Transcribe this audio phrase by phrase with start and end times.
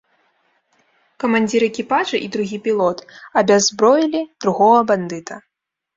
[1.23, 2.97] Камандзір экіпажа і другі пілот
[3.43, 5.33] абяззброілі другога бандыта.